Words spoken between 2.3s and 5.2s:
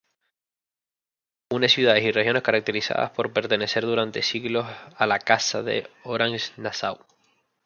caracterizadas por pertenecer durante siglos a la